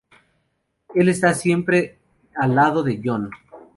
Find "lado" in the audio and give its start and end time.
2.55-2.81